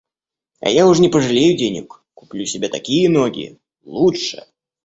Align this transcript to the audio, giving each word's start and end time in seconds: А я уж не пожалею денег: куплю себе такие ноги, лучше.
А 0.61 0.69
я 0.71 0.87
уж 0.87 0.97
не 0.99 1.09
пожалею 1.09 1.55
денег: 1.55 2.03
куплю 2.15 2.47
себе 2.47 2.69
такие 2.69 3.07
ноги, 3.07 3.59
лучше. 3.85 4.47